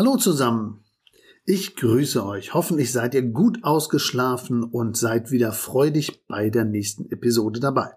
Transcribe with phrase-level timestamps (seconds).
[0.00, 0.82] Hallo zusammen.
[1.44, 2.54] Ich grüße euch.
[2.54, 7.90] Hoffentlich seid ihr gut ausgeschlafen und seid wieder freudig bei der nächsten Episode dabei.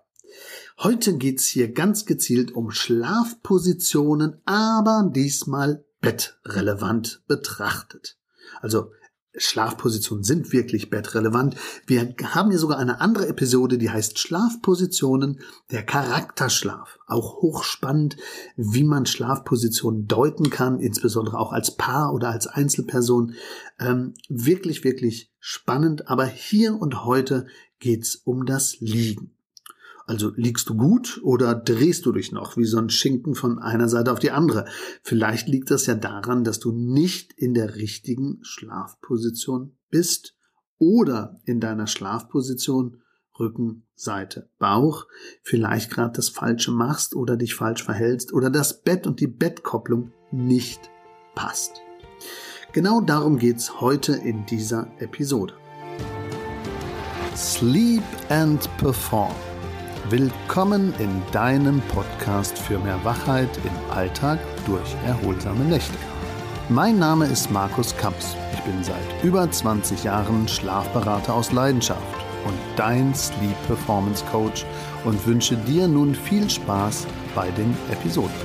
[0.80, 8.18] Heute geht's hier ganz gezielt um Schlafpositionen, aber diesmal bettrelevant betrachtet.
[8.60, 8.92] Also
[9.36, 11.56] Schlafpositionen sind wirklich bettrelevant.
[11.88, 15.40] Wir haben hier sogar eine andere Episode, die heißt Schlafpositionen,
[15.72, 17.00] der Charakterschlaf.
[17.08, 18.18] Auch hochspannend,
[18.56, 23.34] wie man Schlafpositionen deuten kann, insbesondere auch als Paar oder als Einzelperson.
[23.80, 26.08] Ähm, wirklich, wirklich spannend.
[26.10, 27.48] Aber hier und heute
[27.80, 29.33] geht's um das Liegen.
[30.06, 33.88] Also liegst du gut oder drehst du dich noch wie so ein Schinken von einer
[33.88, 34.66] Seite auf die andere?
[35.02, 40.36] Vielleicht liegt das ja daran, dass du nicht in der richtigen Schlafposition bist
[40.78, 42.98] oder in deiner Schlafposition
[43.40, 45.08] Rücken, Seite, Bauch
[45.42, 50.12] vielleicht gerade das Falsche machst oder dich falsch verhältst oder das Bett und die Bettkopplung
[50.32, 50.92] nicht
[51.34, 51.82] passt.
[52.74, 55.54] Genau darum geht's heute in dieser Episode.
[57.36, 59.34] Sleep and Perform
[60.10, 65.98] Willkommen in deinem Podcast für mehr Wachheit im Alltag durch erholsame Nächte.
[66.68, 68.36] Mein Name ist Markus Kamps.
[68.52, 72.02] Ich bin seit über 20 Jahren Schlafberater aus Leidenschaft
[72.46, 74.66] und dein Sleep Performance Coach
[75.06, 78.36] und wünsche dir nun viel Spaß bei den Episoden.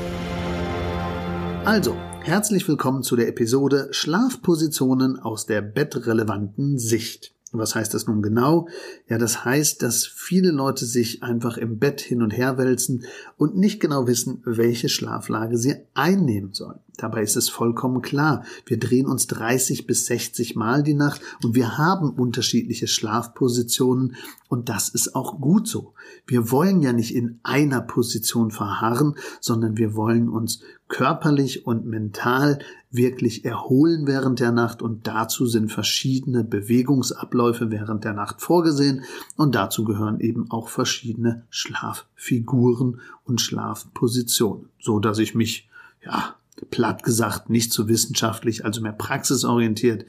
[1.65, 7.35] Also, herzlich willkommen zu der Episode Schlafpositionen aus der bettrelevanten Sicht.
[7.53, 8.69] Was heißt das nun genau?
[9.09, 13.05] Ja, das heißt, dass viele Leute sich einfach im Bett hin und her wälzen
[13.37, 16.81] und nicht genau wissen, welche Schlaflage sie einnehmen sollen.
[16.99, 18.45] Dabei ist es vollkommen klar.
[18.67, 24.17] Wir drehen uns 30 bis 60 Mal die Nacht und wir haben unterschiedliche Schlafpositionen
[24.49, 25.95] und das ist auch gut so.
[26.27, 32.59] Wir wollen ja nicht in einer Position verharren, sondern wir wollen uns körperlich und mental
[32.91, 39.05] wirklich erholen während der Nacht und dazu sind verschiedene Bewegungsabläufe während der Nacht vorgesehen
[39.37, 45.69] und dazu gehören eben auch verschiedene Schlaffiguren und Schlafpositionen, so dass ich mich
[46.05, 46.35] ja
[46.71, 50.05] platt gesagt nicht so wissenschaftlich, also mehr praxisorientiert,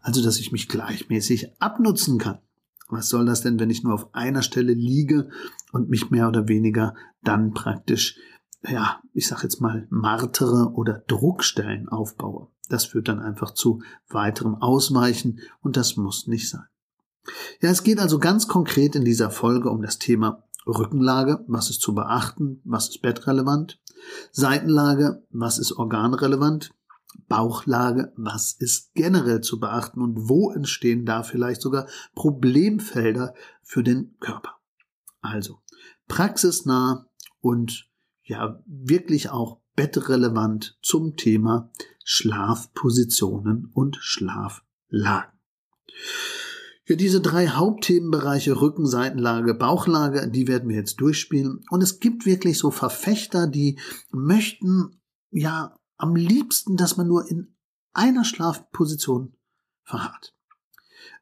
[0.00, 2.38] also dass ich mich gleichmäßig abnutzen kann.
[2.88, 5.28] Was soll das denn, wenn ich nur auf einer Stelle liege
[5.72, 8.16] und mich mehr oder weniger dann praktisch,
[8.66, 12.48] ja, ich sag jetzt mal, martere oder Druckstellen aufbaue?
[12.68, 16.66] Das führt dann einfach zu weiterem Ausweichen und das muss nicht sein.
[17.60, 21.80] Ja, es geht also ganz konkret in dieser Folge um das Thema Rückenlage, was ist
[21.80, 23.80] zu beachten, was ist bettrelevant,
[24.32, 26.70] Seitenlage, was ist organrelevant,
[27.28, 34.16] Bauchlage, was ist generell zu beachten und wo entstehen da vielleicht sogar Problemfelder für den
[34.20, 34.56] Körper.
[35.20, 35.60] Also
[36.06, 37.06] praxisnah
[37.40, 37.88] und
[38.22, 41.70] ja wirklich auch bettrelevant zum Thema
[42.04, 45.38] Schlafpositionen und Schlaflagen.
[46.88, 51.60] Für diese drei Hauptthemenbereiche Rücken, Seitenlage, Bauchlage, die werden wir jetzt durchspielen.
[51.68, 53.78] Und es gibt wirklich so Verfechter, die
[54.10, 54.98] möchten
[55.30, 57.54] ja am liebsten, dass man nur in
[57.92, 59.34] einer Schlafposition
[59.84, 60.34] verharrt.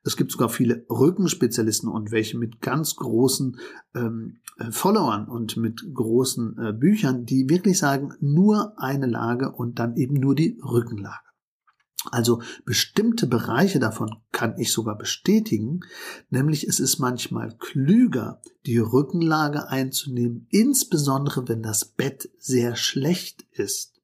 [0.05, 3.59] Es gibt sogar viele Rückenspezialisten und welche mit ganz großen
[3.97, 9.81] ähm, äh, Followern und mit großen äh, Büchern, die wirklich sagen, nur eine Lage und
[9.81, 11.26] dann eben nur die Rückenlage.
[12.11, 15.81] Also bestimmte Bereiche davon kann ich sogar bestätigen,
[16.31, 24.01] nämlich es ist manchmal klüger, die Rückenlage einzunehmen, insbesondere wenn das Bett sehr schlecht ist.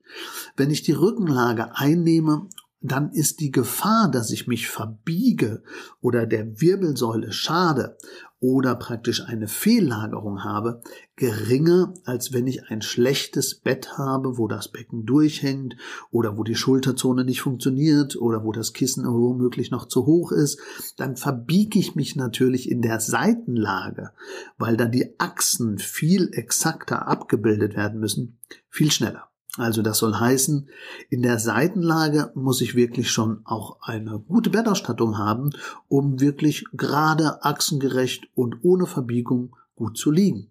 [0.56, 2.48] Wenn ich die Rückenlage einnehme
[2.82, 5.62] dann ist die Gefahr, dass ich mich verbiege
[6.00, 7.96] oder der Wirbelsäule schade
[8.42, 10.82] oder praktisch eine Fehllagerung habe,
[11.14, 15.76] geringer, als wenn ich ein schlechtes Bett habe, wo das Becken durchhängt
[16.10, 20.58] oder wo die Schulterzone nicht funktioniert oder wo das Kissen womöglich noch zu hoch ist,
[20.96, 24.10] dann verbiege ich mich natürlich in der Seitenlage,
[24.58, 28.38] weil dann die Achsen viel exakter abgebildet werden müssen,
[28.68, 29.31] viel schneller.
[29.58, 30.68] Also das soll heißen,
[31.10, 35.50] in der Seitenlage muss ich wirklich schon auch eine gute Bettausstattung haben,
[35.88, 40.48] um wirklich gerade, achsengerecht und ohne Verbiegung gut zu liegen.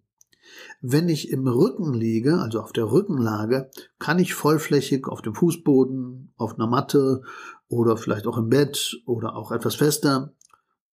[0.82, 6.34] Wenn ich im Rücken liege, also auf der Rückenlage, kann ich vollflächig auf dem Fußboden,
[6.38, 7.24] auf einer Matte
[7.70, 10.34] oder vielleicht auch im Bett oder auch etwas fester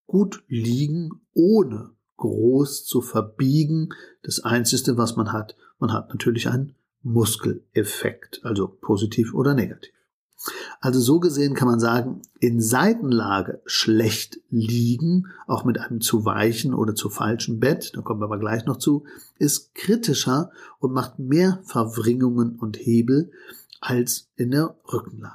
[0.06, 3.90] gut liegen, ohne groß zu verbiegen.
[4.22, 9.92] Das Einzige, was man hat, man hat natürlich einen Muskeleffekt, also positiv oder negativ.
[10.80, 16.74] Also so gesehen kann man sagen, in Seitenlage schlecht liegen, auch mit einem zu weichen
[16.74, 19.04] oder zu falschen Bett, da kommen wir aber gleich noch zu,
[19.38, 23.32] ist kritischer und macht mehr Verwringungen und Hebel
[23.80, 25.34] als in der Rückenlage.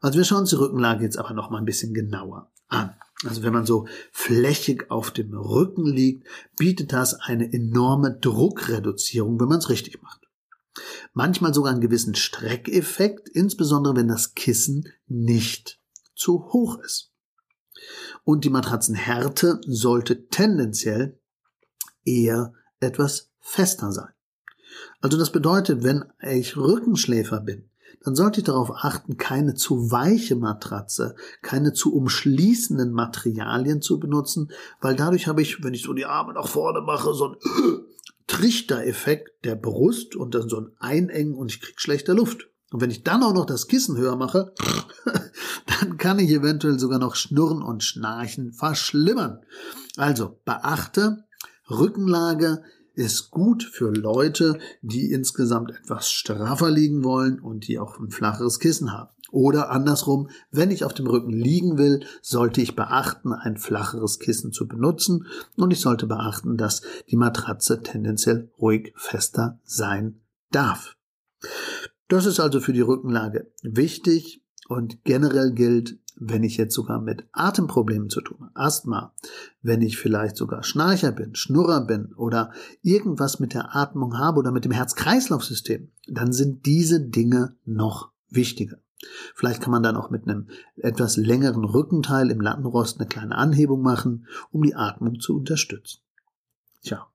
[0.00, 2.94] Also wir schauen uns die Rückenlage jetzt aber noch mal ein bisschen genauer an.
[3.24, 9.48] Also wenn man so flächig auf dem Rücken liegt, bietet das eine enorme Druckreduzierung, wenn
[9.48, 10.27] man es richtig macht.
[11.12, 15.80] Manchmal sogar einen gewissen Streckeffekt, insbesondere wenn das Kissen nicht
[16.14, 17.12] zu hoch ist.
[18.24, 21.18] Und die Matratzenhärte sollte tendenziell
[22.04, 24.12] eher etwas fester sein.
[25.00, 27.70] Also das bedeutet, wenn ich Rückenschläfer bin,
[28.04, 34.50] dann sollte ich darauf achten, keine zu weiche Matratze, keine zu umschließenden Materialien zu benutzen,
[34.80, 37.36] weil dadurch habe ich, wenn ich so die Arme nach vorne mache, so ein
[38.28, 42.48] Trichtereffekt der Brust und dann so ein Einengen und ich krieg schlechter Luft.
[42.70, 44.52] Und wenn ich dann auch noch das Kissen höher mache,
[45.80, 49.40] dann kann ich eventuell sogar noch Schnurren und Schnarchen verschlimmern.
[49.96, 51.24] Also beachte,
[51.70, 52.62] Rückenlage
[52.94, 58.58] ist gut für Leute, die insgesamt etwas straffer liegen wollen und die auch ein flacheres
[58.58, 59.10] Kissen haben.
[59.30, 64.52] Oder andersrum, wenn ich auf dem Rücken liegen will, sollte ich beachten, ein flacheres Kissen
[64.52, 65.26] zu benutzen
[65.56, 70.20] und ich sollte beachten, dass die Matratze tendenziell ruhig fester sein
[70.50, 70.96] darf.
[72.08, 77.28] Das ist also für die Rückenlage wichtig und generell gilt, wenn ich jetzt sogar mit
[77.32, 79.14] Atemproblemen zu tun habe, Asthma,
[79.62, 82.50] wenn ich vielleicht sogar Schnarcher bin, Schnurrer bin oder
[82.82, 88.78] irgendwas mit der Atmung habe oder mit dem Herz-Kreislauf-System, dann sind diese Dinge noch wichtiger.
[89.34, 93.82] Vielleicht kann man dann auch mit einem etwas längeren Rückenteil im Lattenrost eine kleine Anhebung
[93.82, 96.00] machen, um die Atmung zu unterstützen.
[96.82, 97.06] Tja,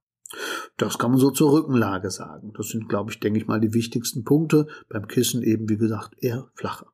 [0.78, 2.54] das kann man so zur Rückenlage sagen.
[2.56, 4.68] Das sind, glaube ich, denke ich mal, die wichtigsten Punkte.
[4.90, 6.88] Beim Kissen eben, wie gesagt, eher flacher.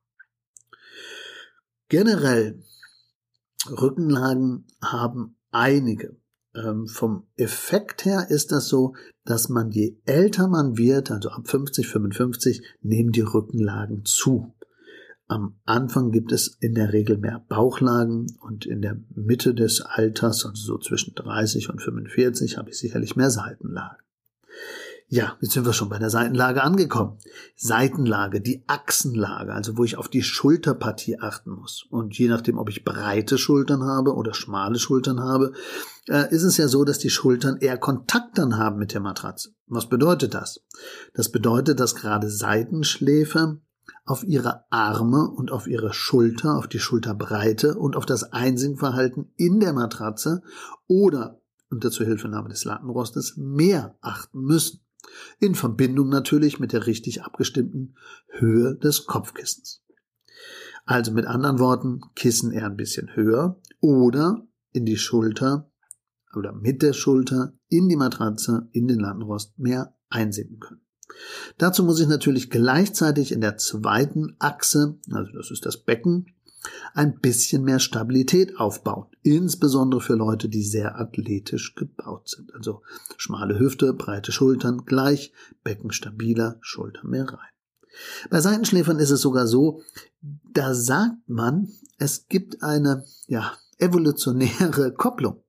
[1.88, 2.64] Generell,
[3.70, 6.18] Rückenlagen haben einige.
[6.56, 11.48] Ähm, vom Effekt her ist das so, dass man je älter man wird, also ab
[11.48, 14.54] 50, 55, nehmen die Rückenlagen zu.
[15.30, 20.44] Am Anfang gibt es in der Regel mehr Bauchlagen und in der Mitte des Alters,
[20.44, 24.04] also so zwischen 30 und 45, habe ich sicherlich mehr Seitenlagen.
[25.08, 27.20] Ja, jetzt sind wir schon bei der Seitenlage angekommen.
[27.56, 31.86] Seitenlage, die Achsenlage, also wo ich auf die Schulterpartie achten muss.
[31.92, 35.54] Und je nachdem, ob ich breite Schultern habe oder schmale Schultern habe,
[36.08, 39.52] äh, ist es ja so, dass die Schultern eher Kontakt dann haben mit der Matratze.
[39.68, 40.64] Was bedeutet das?
[41.14, 43.62] Das bedeutet, dass gerade Seitenschläfer
[44.10, 49.60] auf ihre Arme und auf ihre Schulter, auf die Schulterbreite und auf das Einsinkverhalten in
[49.60, 50.42] der Matratze
[50.88, 51.40] oder
[51.70, 54.80] unter Zuhilfenahme des Lattenrostes mehr achten müssen.
[55.38, 57.96] In Verbindung natürlich mit der richtig abgestimmten
[58.30, 59.84] Höhe des Kopfkissens.
[60.88, 65.72] Also mit anderen Worten, Kissen eher ein bisschen höher oder in die Schulter
[66.36, 70.89] oder mit der Schulter in die Matratze, in den Lattenrost mehr einsinken können.
[71.58, 76.34] Dazu muss ich natürlich gleichzeitig in der zweiten Achse, also das ist das Becken,
[76.94, 79.08] ein bisschen mehr Stabilität aufbauen.
[79.22, 82.54] Insbesondere für Leute, die sehr athletisch gebaut sind.
[82.54, 82.82] Also
[83.18, 85.32] schmale Hüfte, breite Schultern gleich,
[85.64, 87.50] Becken stabiler, Schultern mehr rein.
[88.30, 89.82] Bei Seitenschläfern ist es sogar so,
[90.54, 95.42] da sagt man, es gibt eine, ja, evolutionäre Kopplung.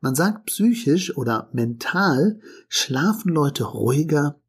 [0.00, 4.40] Man sagt psychisch oder mental schlafen Leute ruhiger,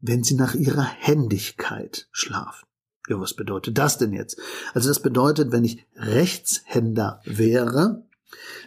[0.00, 2.66] wenn sie nach ihrer Händigkeit schlafen.
[3.08, 4.38] Ja, was bedeutet das denn jetzt?
[4.72, 8.04] Also das bedeutet, wenn ich Rechtshänder wäre,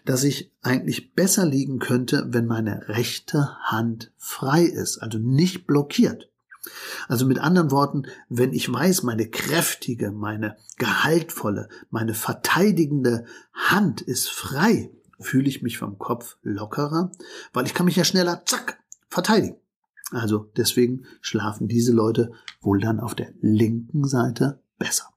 [0.05, 6.29] dass ich eigentlich besser liegen könnte, wenn meine rechte Hand frei ist, also nicht blockiert.
[7.07, 14.29] Also mit anderen Worten, wenn ich weiß, meine kräftige, meine gehaltvolle, meine verteidigende Hand ist
[14.29, 17.11] frei, fühle ich mich vom Kopf lockerer,
[17.53, 19.57] weil ich kann mich ja schneller, zack, verteidigen.
[20.13, 25.13] Also deswegen schlafen diese Leute wohl dann auf der linken Seite besser.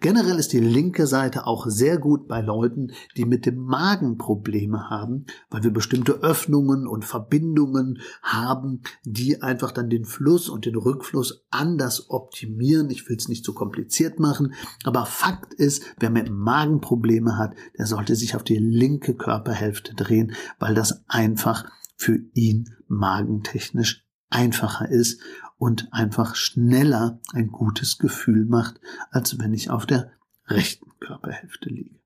[0.00, 4.90] Generell ist die linke Seite auch sehr gut bei Leuten, die mit dem Magen Probleme
[4.90, 10.76] haben, weil wir bestimmte Öffnungen und Verbindungen haben, die einfach dann den Fluss und den
[10.76, 12.90] Rückfluss anders optimieren.
[12.90, 14.54] Ich will es nicht zu kompliziert machen,
[14.84, 19.14] aber Fakt ist, wer mit dem Magen Probleme hat, der sollte sich auf die linke
[19.14, 21.64] Körperhälfte drehen, weil das einfach
[21.96, 24.03] für ihn magentechnisch
[24.34, 25.20] einfacher ist
[25.56, 30.10] und einfach schneller ein gutes Gefühl macht, als wenn ich auf der
[30.46, 31.98] rechten Körperhälfte liege.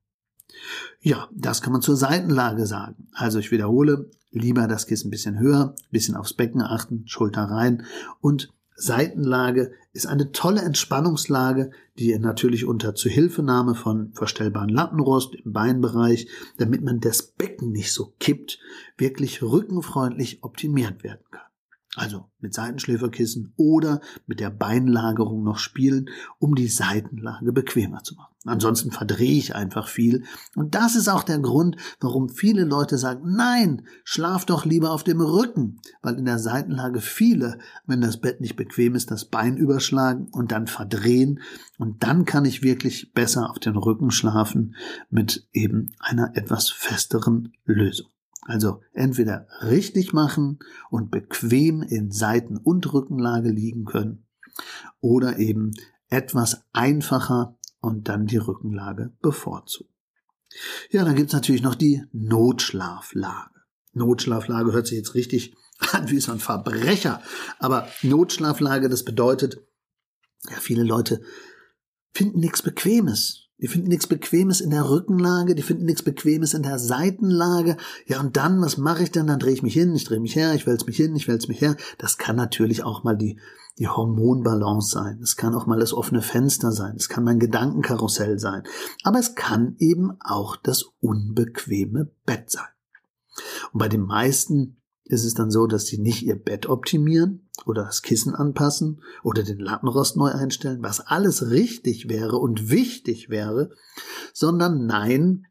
[1.01, 3.07] Ja, das kann man zur Seitenlage sagen.
[3.13, 7.85] Also ich wiederhole, lieber das Kissen ein bisschen höher, bisschen aufs Becken achten, Schulter rein
[8.21, 16.29] und Seitenlage ist eine tolle Entspannungslage, die natürlich unter Zuhilfenahme von verstellbaren Lattenrost im Beinbereich,
[16.57, 18.59] damit man das Becken nicht so kippt,
[18.97, 21.48] wirklich rückenfreundlich optimiert werden kann.
[21.95, 28.33] Also mit Seitenschläferkissen oder mit der Beinlagerung noch spielen, um die Seitenlage bequemer zu machen.
[28.45, 30.23] Ansonsten verdrehe ich einfach viel.
[30.55, 35.03] Und das ist auch der Grund, warum viele Leute sagen, nein, schlaf doch lieber auf
[35.03, 39.57] dem Rücken, weil in der Seitenlage viele, wenn das Bett nicht bequem ist, das Bein
[39.57, 41.41] überschlagen und dann verdrehen.
[41.77, 44.75] Und dann kann ich wirklich besser auf den Rücken schlafen
[45.09, 48.09] mit eben einer etwas festeren Lösung.
[48.41, 54.25] Also entweder richtig machen und bequem in Seiten- und Rückenlage liegen können
[55.01, 55.73] oder eben
[56.07, 59.93] etwas einfacher und dann die Rückenlage bevorzugen.
[60.89, 63.59] Ja, dann gibt's natürlich noch die Notschlaflage.
[63.93, 65.55] Notschlaflage hört sich jetzt richtig
[65.91, 67.21] an wie so ein Verbrecher,
[67.59, 69.61] aber Notschlaflage, das bedeutet,
[70.49, 71.21] ja, viele Leute
[72.13, 73.48] finden nichts Bequemes.
[73.61, 77.75] Die finden nichts Bequemes in der Rückenlage, die finden nichts Bequemes in der Seitenlage.
[78.05, 79.27] Ja, und dann, was mache ich denn?
[79.27, 81.49] Dann drehe ich mich hin, ich drehe mich her, ich wälze mich hin, ich wälze
[81.49, 81.75] mich her.
[81.97, 83.39] Das kann natürlich auch mal die,
[83.77, 85.19] die Hormonbalance sein.
[85.21, 86.95] Es kann auch mal das offene Fenster sein.
[86.95, 88.63] Es kann mein Gedankenkarussell sein.
[89.03, 92.67] Aber es kann eben auch das unbequeme Bett sein.
[93.71, 94.78] Und bei den meisten
[95.09, 99.43] ist es dann so, dass sie nicht ihr Bett optimieren oder das Kissen anpassen oder
[99.43, 103.71] den Lattenrost neu einstellen, was alles richtig wäre und wichtig wäre,
[104.33, 105.47] sondern nein,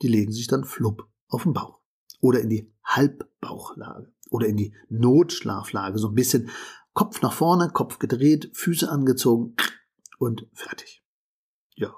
[0.00, 1.80] die legen sich dann flupp auf den Bauch
[2.20, 6.48] oder in die Halbbauchlage oder in die Notschlaflage, so ein bisschen
[6.94, 9.54] Kopf nach vorne, Kopf gedreht, Füße angezogen
[10.18, 11.04] und fertig.
[11.74, 11.94] Ja.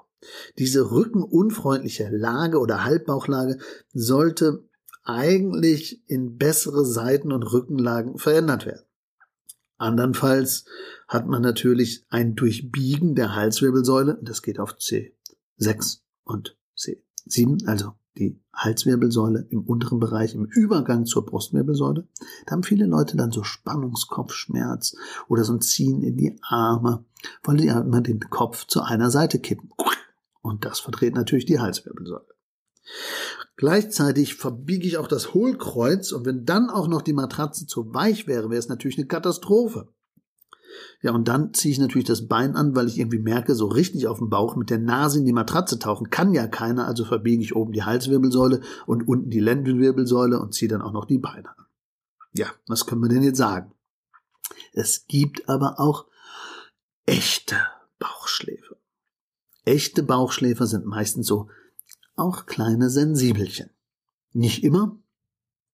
[0.59, 3.59] Diese rückenunfreundliche Lage oder Halbbauchlage
[3.93, 4.67] sollte
[5.03, 8.85] eigentlich in bessere Seiten- und Rückenlagen verändert werden.
[9.77, 10.65] Andernfalls
[11.07, 18.39] hat man natürlich ein Durchbiegen der Halswirbelsäule, das geht auf C6 und C7, also die
[18.53, 22.07] Halswirbelsäule im unteren Bereich, im Übergang zur Brustwirbelsäule.
[22.45, 24.95] Da haben viele Leute dann so Spannungskopfschmerz
[25.27, 27.05] oder so ein Ziehen in die Arme,
[27.43, 29.71] weil die immer den Kopf zu einer Seite kippen.
[30.41, 32.27] Und das verdreht natürlich die Halswirbelsäule.
[33.57, 38.27] Gleichzeitig verbiege ich auch das Hohlkreuz und wenn dann auch noch die Matratze zu weich
[38.27, 39.87] wäre, wäre es natürlich eine Katastrophe.
[41.01, 44.07] Ja, und dann ziehe ich natürlich das Bein an, weil ich irgendwie merke, so richtig
[44.07, 47.43] auf dem Bauch mit der Nase in die Matratze tauchen kann ja keiner, also verbiege
[47.43, 51.49] ich oben die Halswirbelsäule und unten die Lendenwirbelsäule und ziehe dann auch noch die Beine
[51.49, 51.65] an.
[52.33, 53.73] Ja, was können wir denn jetzt sagen?
[54.73, 56.05] Es gibt aber auch
[57.05, 57.57] echte
[57.99, 58.77] Bauchschläfer.
[59.65, 61.49] Echte Bauchschläfer sind meistens so
[62.15, 63.69] auch kleine Sensibelchen.
[64.33, 64.97] Nicht immer,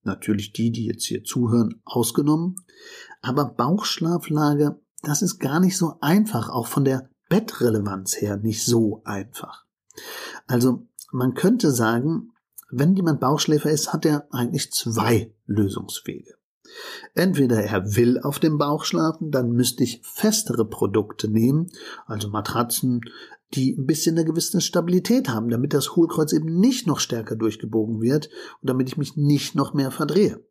[0.03, 2.55] natürlich die, die jetzt hier zuhören, ausgenommen,
[3.21, 9.01] aber Bauchschlaflage, das ist gar nicht so einfach, auch von der Bettrelevanz her nicht so
[9.03, 9.65] einfach.
[10.47, 12.31] Also man könnte sagen,
[12.69, 16.36] wenn jemand Bauchschläfer ist, hat er eigentlich zwei Lösungswege.
[17.13, 21.71] Entweder er will auf dem Bauch schlafen, dann müsste ich festere Produkte nehmen,
[22.05, 23.01] also Matratzen,
[23.53, 28.01] die ein bisschen eine gewisse Stabilität haben, damit das Hohlkreuz eben nicht noch stärker durchgebogen
[28.01, 28.29] wird
[28.61, 30.43] und damit ich mich nicht noch mehr verdrehe.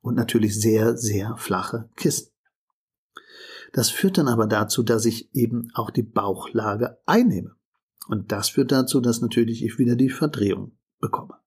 [0.00, 2.28] Und natürlich sehr, sehr flache Kissen.
[3.72, 7.56] Das führt dann aber dazu, dass ich eben auch die Bauchlage einnehme.
[8.08, 11.41] Und das führt dazu, dass natürlich ich wieder die Verdrehung bekomme.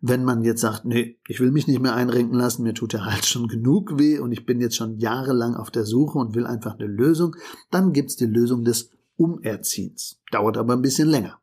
[0.00, 3.04] Wenn man jetzt sagt, nee, ich will mich nicht mehr einrenken lassen, mir tut der
[3.04, 6.46] Hals schon genug weh und ich bin jetzt schon jahrelang auf der Suche und will
[6.46, 7.36] einfach eine Lösung,
[7.70, 10.20] dann gibt's die Lösung des Umerziehens.
[10.32, 11.40] Dauert aber ein bisschen länger.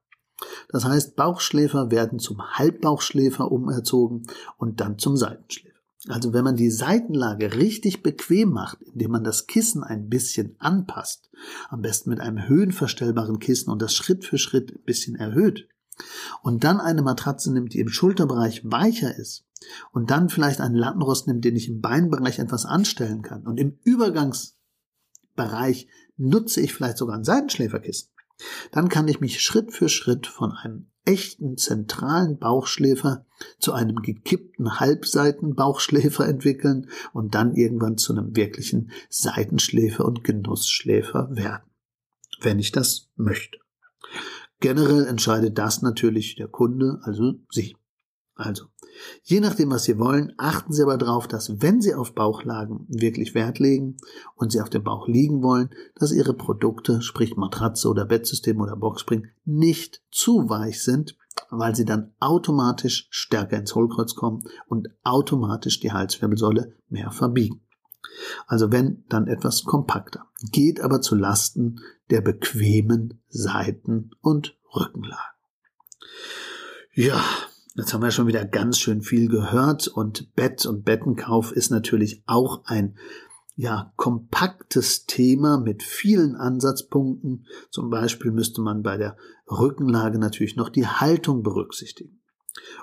[0.69, 5.73] Das heißt, Bauchschläfer werden zum Halbbauchschläfer umerzogen und dann zum Seitenschläfer.
[6.09, 11.29] Also wenn man die Seitenlage richtig bequem macht, indem man das Kissen ein bisschen anpasst,
[11.69, 15.69] am besten mit einem höhenverstellbaren Kissen und das Schritt für Schritt ein bisschen erhöht,
[16.41, 19.45] und dann eine Matratze nimmt, die im Schulterbereich weicher ist,
[19.91, 23.77] und dann vielleicht einen Lattenrost nimmt, den ich im Beinbereich etwas anstellen kann, und im
[23.83, 28.09] Übergangsbereich nutze ich vielleicht sogar ein Seitenschläferkissen,
[28.71, 33.25] dann kann ich mich Schritt für Schritt von einem echten zentralen Bauchschläfer
[33.59, 41.69] zu einem gekippten Halbseitenbauchschläfer entwickeln und dann irgendwann zu einem wirklichen Seitenschläfer und Genussschläfer werden,
[42.41, 43.57] wenn ich das möchte.
[44.63, 47.75] Generell entscheidet das natürlich der Kunde, also Sie.
[48.33, 48.67] Also,
[49.23, 53.35] je nachdem, was Sie wollen, achten Sie aber darauf, dass wenn Sie auf Bauchlagen wirklich
[53.35, 53.97] Wert legen
[54.35, 58.77] und Sie auf dem Bauch liegen wollen, dass Ihre Produkte, sprich Matratze oder Bettsystem oder
[58.77, 61.17] Boxspring, nicht zu weich sind,
[61.49, 67.65] weil sie dann automatisch stärker ins Hohlkreuz kommen und automatisch die Halswirbelsäule mehr verbiegen.
[68.47, 70.27] Also wenn, dann etwas kompakter.
[70.51, 71.79] Geht aber zu Lasten
[72.09, 75.19] der bequemen Seiten- und Rückenlagen.
[76.93, 77.23] Ja,
[77.75, 82.21] Jetzt haben wir schon wieder ganz schön viel gehört und Bett und Bettenkauf ist natürlich
[82.27, 82.95] auch ein
[83.55, 87.47] ja, kompaktes Thema mit vielen Ansatzpunkten.
[87.71, 89.17] Zum Beispiel müsste man bei der
[89.49, 92.21] Rückenlage natürlich noch die Haltung berücksichtigen.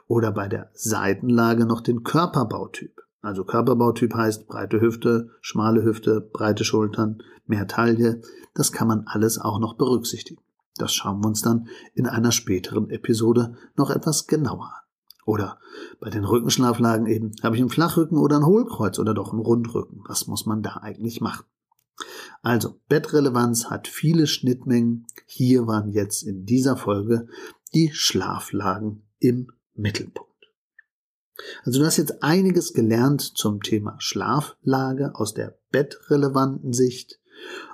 [0.09, 3.00] Oder bei der Seitenlage noch den Körperbautyp.
[3.23, 8.23] Also Körperbautyp heißt breite Hüfte, schmale Hüfte, breite Schultern, mehr Taille.
[8.55, 10.43] Das kann man alles auch noch berücksichtigen.
[10.77, 14.81] Das schauen wir uns dann in einer späteren Episode noch etwas genauer an.
[15.27, 15.59] Oder
[16.00, 20.03] bei den Rückenschlaflagen eben, habe ich einen Flachrücken oder ein Hohlkreuz oder doch einen Rundrücken?
[20.09, 21.45] Was muss man da eigentlich machen?
[22.43, 25.07] Also, Bettrelevanz hat viele Schnittmengen.
[25.27, 27.29] Hier waren jetzt in dieser Folge
[27.75, 30.29] die Schlaflagen im Mittelpunkt.
[31.64, 37.20] Also du hast jetzt einiges gelernt zum Thema Schlaflage aus der bettrelevanten Sicht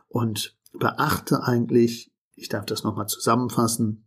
[0.09, 4.05] und beachte eigentlich, ich darf das nochmal zusammenfassen,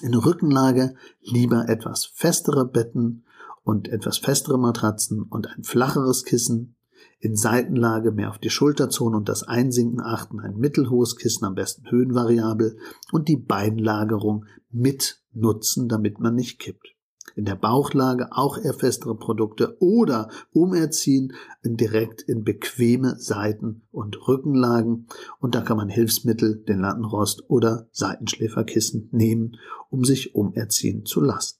[0.00, 3.24] in Rückenlage lieber etwas festere Betten
[3.62, 6.76] und etwas festere Matratzen und ein flacheres Kissen.
[7.18, 11.88] In Seitenlage mehr auf die Schulterzone und das Einsinken achten, ein mittelhohes Kissen, am besten
[11.88, 12.76] höhenvariabel
[13.12, 16.92] und die Beinlagerung mit nutzen, damit man nicht kippt
[17.34, 21.32] in der Bauchlage auch eher festere Produkte oder umerziehen
[21.64, 25.06] direkt in bequeme Seiten- und Rückenlagen.
[25.38, 29.56] Und da kann man Hilfsmittel, den Lattenrost oder Seitenschläferkissen nehmen,
[29.90, 31.58] um sich umerziehen zu lassen.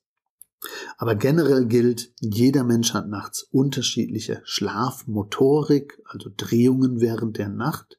[0.96, 7.98] Aber generell gilt, jeder Mensch hat nachts unterschiedliche Schlafmotorik, also Drehungen während der Nacht.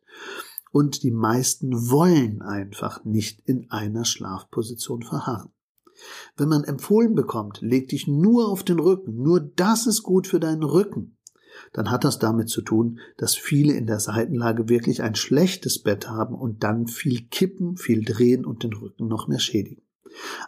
[0.72, 5.52] Und die meisten wollen einfach nicht in einer Schlafposition verharren.
[6.38, 10.40] Wenn man empfohlen bekommt, leg dich nur auf den Rücken, nur das ist gut für
[10.40, 11.18] deinen Rücken,
[11.72, 16.10] dann hat das damit zu tun, dass viele in der Seitenlage wirklich ein schlechtes Bett
[16.10, 19.82] haben und dann viel kippen, viel drehen und den Rücken noch mehr schädigen.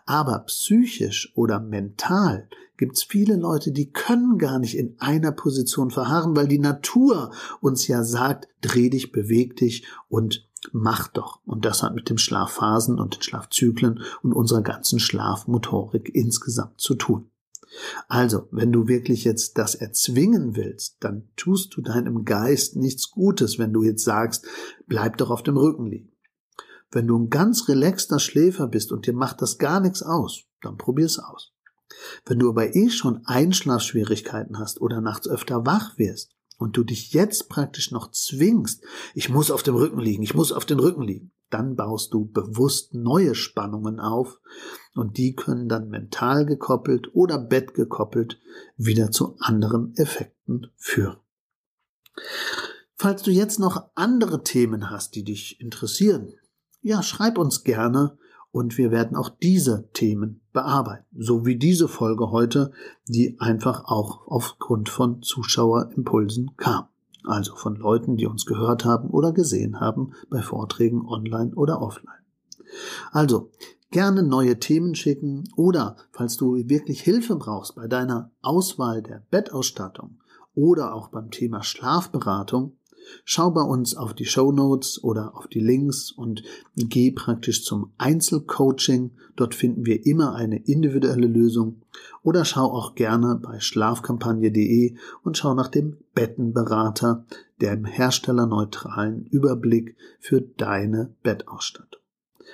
[0.06, 2.48] Aber psychisch oder mental
[2.78, 7.32] gibt's viele Leute, die können gar nicht in einer Position verharren, weil die Natur
[7.62, 11.40] uns ja sagt, dreh dich, beweg dich und mach doch.
[11.46, 16.96] Und das hat mit dem Schlafphasen und den Schlafzyklen und unserer ganzen Schlafmotorik insgesamt zu
[16.96, 17.30] tun.
[18.08, 23.60] Also, wenn du wirklich jetzt das erzwingen willst, dann tust du deinem Geist nichts Gutes,
[23.60, 24.46] wenn du jetzt sagst,
[24.88, 26.12] bleib doch auf dem Rücken liegen.
[26.92, 30.78] Wenn du ein ganz relaxter Schläfer bist und dir macht das gar nichts aus, dann
[30.78, 31.52] probier's aus.
[32.26, 37.14] Wenn du aber eh schon Einschlafschwierigkeiten hast oder nachts öfter wach wirst, und du dich
[37.14, 41.04] jetzt praktisch noch zwingst, ich muss auf dem Rücken liegen, ich muss auf den Rücken
[41.04, 44.40] liegen, dann baust du bewusst neue Spannungen auf
[44.94, 48.40] und die können dann mental gekoppelt oder bettgekoppelt
[48.78, 51.18] wieder zu anderen Effekten führen.
[52.96, 56.34] Falls du jetzt noch andere Themen hast, die dich interessieren,
[56.82, 58.18] ja, schreib uns gerne
[58.52, 62.72] und wir werden auch diese Themen bearbeiten, so wie diese Folge heute,
[63.08, 66.86] die einfach auch aufgrund von Zuschauerimpulsen kam.
[67.24, 72.24] Also von Leuten, die uns gehört haben oder gesehen haben bei Vorträgen online oder offline.
[73.12, 73.52] Also
[73.92, 80.20] gerne neue Themen schicken oder falls du wirklich Hilfe brauchst bei deiner Auswahl der Bettausstattung
[80.56, 82.78] oder auch beim Thema Schlafberatung,
[83.24, 86.44] Schau bei uns auf die Show Notes oder auf die Links und
[86.76, 89.12] geh praktisch zum Einzelcoaching.
[89.36, 91.82] Dort finden wir immer eine individuelle Lösung.
[92.24, 97.26] Oder schau auch gerne bei schlafkampagne.de und schau nach dem Bettenberater,
[97.62, 102.02] der im herstellerneutralen Überblick für deine Bettausstattung.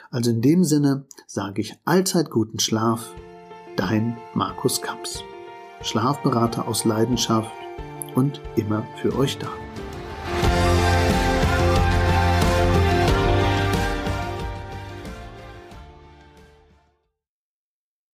[0.09, 3.13] Also in dem Sinne sage ich allzeit guten Schlaf,
[3.77, 5.23] dein Markus Kamps.
[5.81, 7.51] Schlafberater aus Leidenschaft
[8.15, 9.47] und immer für euch da.